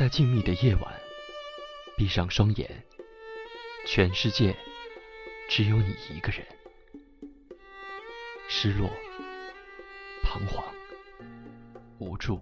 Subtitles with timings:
[0.00, 0.94] 在静谧的夜晚，
[1.94, 2.70] 闭上双眼，
[3.86, 4.56] 全世界
[5.46, 6.42] 只有你一个人。
[8.48, 8.88] 失落、
[10.22, 10.64] 彷徨、
[11.98, 12.40] 无助，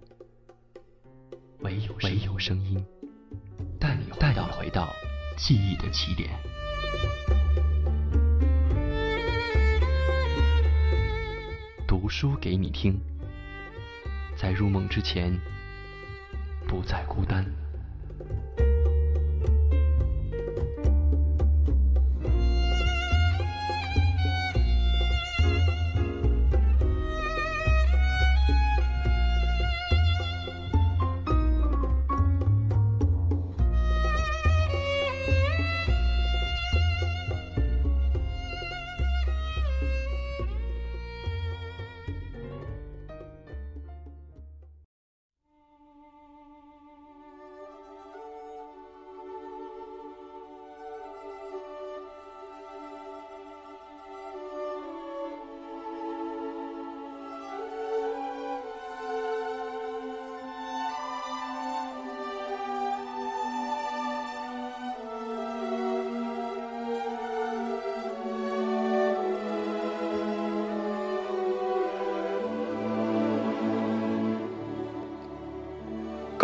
[1.59, 2.81] 唯有唯有声音
[3.77, 4.87] 带你带你回到
[5.35, 6.29] 记忆的起点。
[11.85, 12.97] 读书给你听，
[14.37, 15.37] 在入梦之前。
[16.69, 17.43] 不再孤单。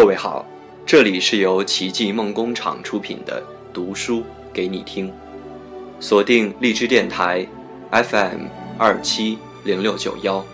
[0.06, 0.46] 各位好，
[0.86, 3.42] 这里是由奇迹梦工厂出品的
[3.74, 5.10] 《读书给你听》，
[6.00, 7.44] 锁定荔枝电台
[7.90, 8.42] FM
[8.78, 10.46] 二七零六九幺，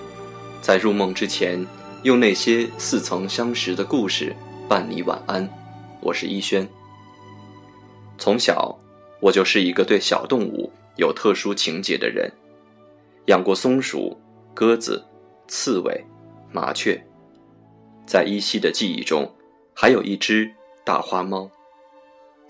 [0.62, 1.68] 在入梦之前，
[2.04, 4.34] 用那些似曾相识的故事
[4.70, 5.46] 伴你晚安。
[6.00, 6.66] 我是一轩。
[8.18, 8.80] 从小，
[9.20, 12.32] 我就是一个对小动物有特殊情节的人，
[13.26, 14.18] 养过松鼠、
[14.54, 15.04] 鸽子、
[15.50, 16.06] 刺猬、
[16.54, 17.06] 麻雀。
[18.08, 19.30] 在依稀的记忆中，
[19.82, 21.50] 还有一只大花猫。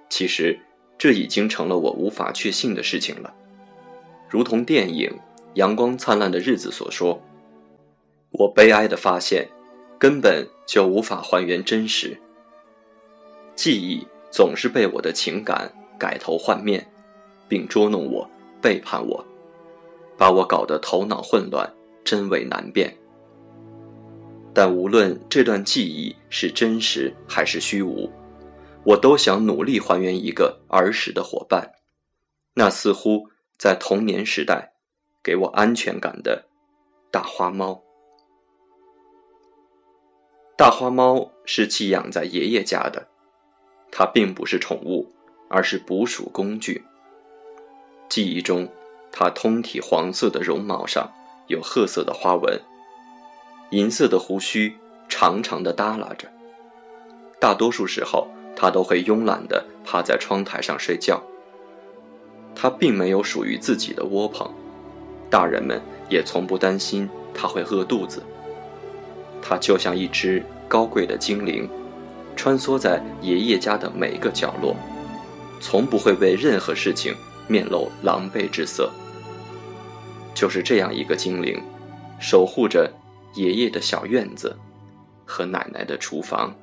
[0.10, 0.60] 其实，
[0.98, 3.34] 这已经成了我无法确信的事情了。
[4.28, 5.10] 如同电影
[5.54, 7.22] 《阳光灿烂的日子》所说，
[8.32, 9.48] 我悲哀的发现，
[9.98, 12.20] 根本就无法还原真实。
[13.56, 16.86] 记忆总是被我的情感改头换面，
[17.48, 18.30] 并捉弄我、
[18.62, 19.26] 背叛我，
[20.18, 22.94] 把我搞得头脑混乱，真伪难辨。
[24.54, 28.12] 但无论这段记忆是真实还是虚无，
[28.84, 31.72] 我都想努力还原一个儿时的伙伴，
[32.56, 34.74] 那似乎在童年时代
[35.24, 36.48] 给我安全感的
[37.10, 37.82] 大花猫。
[40.58, 43.08] 大花猫是寄养在爷爷家的，
[43.90, 45.12] 它并不是宠物，
[45.50, 46.84] 而是捕鼠工具。
[48.10, 48.68] 记忆中，
[49.12, 51.10] 它通体黄色的绒毛上
[51.48, 52.62] 有褐色的花纹。
[53.72, 54.76] 银色的胡须
[55.08, 56.28] 长长的耷拉着，
[57.40, 61.22] 大多数时候他都会慵懒地趴在窗台上睡觉。
[62.54, 64.52] 他并没有属于自己的窝棚，
[65.30, 68.22] 大人们也从不担心他会饿肚子。
[69.42, 71.68] 他就像一只高贵的精灵，
[72.36, 74.76] 穿梭在爷爷家的每个角落，
[75.62, 77.16] 从不会为任何事情
[77.48, 78.92] 面露狼狈之色。
[80.36, 81.58] 就是这样一个精灵，
[82.20, 82.92] 守护着。
[83.34, 84.58] 爷爷的小院子
[85.26, 86.56] 和奶奶的厨房。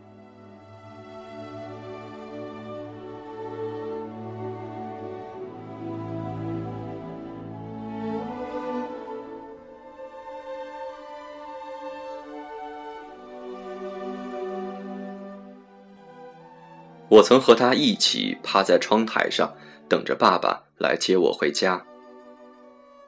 [17.10, 19.52] 我曾和他一起趴在窗台上，
[19.88, 21.82] 等着爸爸来接我回家。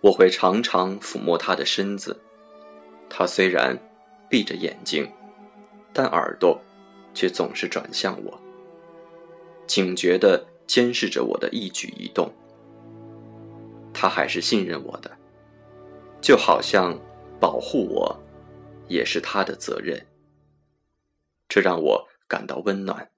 [0.01, 2.19] 我会常常抚摸他的身子。
[3.11, 3.77] 他虽然
[4.31, 5.13] 闭着眼睛，
[5.93, 6.59] 但耳朵
[7.13, 8.41] 却总是转向我，
[9.67, 12.33] 警觉地监视着我的一举一动。
[13.93, 15.11] 他还是信任我的，
[16.23, 16.97] 就好像
[17.41, 18.17] 保护我
[18.87, 20.07] 也是他的责任。
[21.49, 23.11] 这让我感到温暖。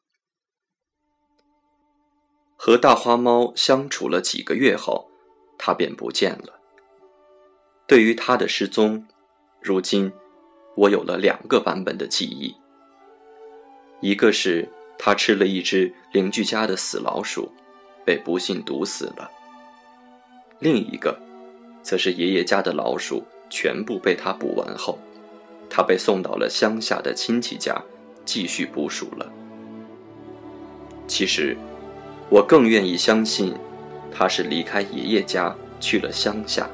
[2.56, 5.10] 和大花猫相处了几个月后，
[5.58, 6.60] 它便不见了。
[7.86, 9.06] 对于它的失踪，
[9.62, 10.12] 如今，
[10.74, 12.52] 我有了两个版本的记忆。
[14.00, 14.68] 一个是
[14.98, 17.48] 他吃了一只邻居家的死老鼠，
[18.04, 19.30] 被不幸毒死了；
[20.58, 21.16] 另一个，
[21.80, 24.98] 则是爷爷家的老鼠全部被他捕完后，
[25.70, 27.80] 他被送到了乡下的亲戚家
[28.24, 29.32] 继续捕鼠了。
[31.06, 31.56] 其实，
[32.28, 33.54] 我更愿意相信，
[34.10, 36.68] 他是离开爷爷家去了乡下，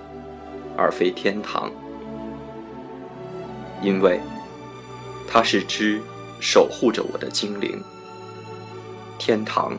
[0.75, 1.71] 而非天堂。
[3.83, 4.21] 因为，
[5.29, 6.01] 它是只
[6.41, 7.83] 守护着我的精灵，
[9.19, 9.79] 天堂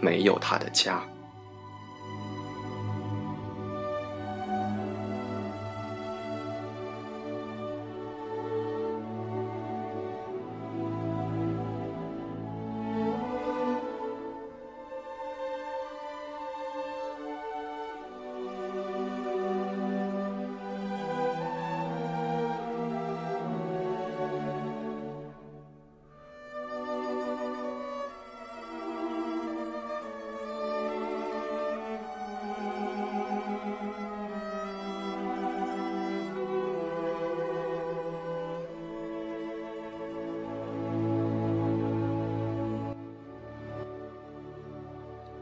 [0.00, 1.02] 没有它的家。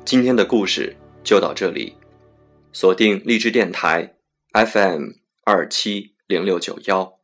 [0.06, 1.96] 今天的故事就到这里，
[2.74, 4.16] 锁定励志电台
[4.52, 5.12] FM
[5.44, 7.20] 二七零六九幺，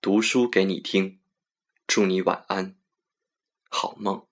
[0.00, 1.20] 读书给你听，
[1.86, 2.74] 祝你晚安，
[3.68, 4.29] 好梦。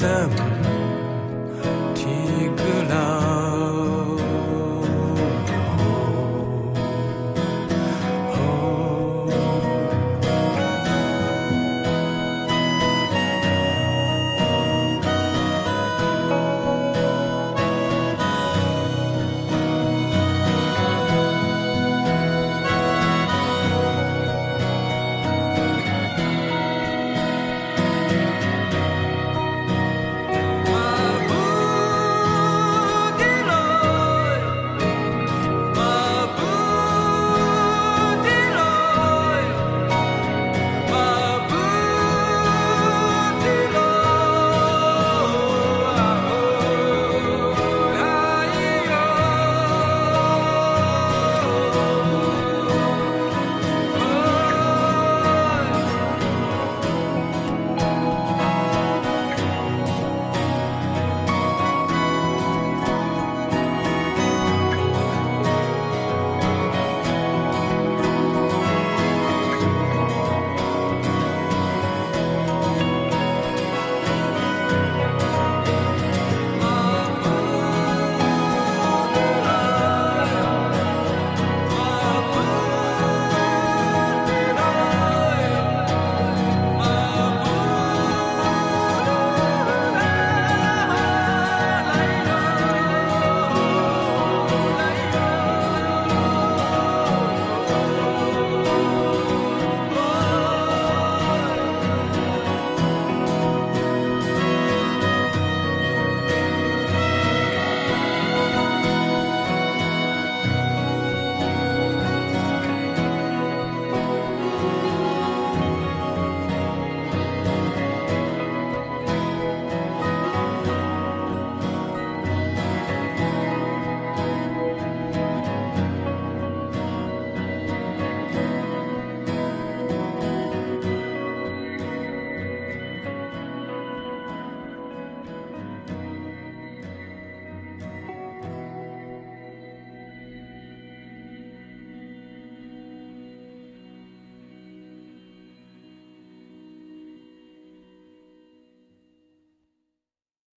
[0.00, 0.67] time